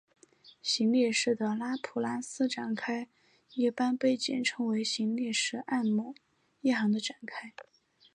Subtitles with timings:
[0.63, 3.07] 行列式的拉普拉斯展开
[3.53, 6.15] 一般被简称为行列式按某
[6.61, 7.53] 一行的展开。